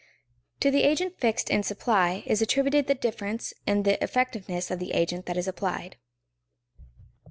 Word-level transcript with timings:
To 0.61 0.71
the 0.71 0.81
agent 0.81 1.19
fixed 1.19 1.51
in 1.51 1.61
supply 1.61 2.23
is 2.25 2.41
attributed 2.41 2.87
the 2.87 2.95
difference 2.95 3.53
in 3.67 3.83
the 3.83 4.03
effectiveness 4.03 4.71
of 4.71 4.79
the 4.79 4.93
agent 4.93 5.27
that 5.27 5.37
is 5.37 5.47
applied. 5.47 5.95